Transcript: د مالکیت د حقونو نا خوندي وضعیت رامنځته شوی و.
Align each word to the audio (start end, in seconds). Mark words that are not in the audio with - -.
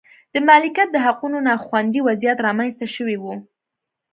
د 0.33 0.35
مالکیت 0.47 0.89
د 0.93 0.97
حقونو 1.05 1.37
نا 1.47 1.53
خوندي 1.65 2.01
وضعیت 2.07 2.37
رامنځته 2.47 2.85
شوی 2.95 3.15
و. 3.19 3.25